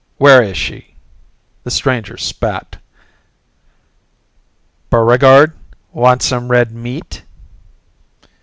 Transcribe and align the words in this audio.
Where 0.17 0.41
is 0.41 0.57
she?" 0.57 0.95
The 1.63 1.69
stranger 1.69 2.17
spat. 2.17 2.77
"Buregarde, 4.89 5.53
want 5.93 6.23
some 6.23 6.47
red 6.47 6.71
meat?" 6.71 7.21